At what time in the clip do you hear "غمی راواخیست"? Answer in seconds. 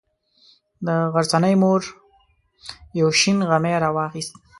3.49-4.33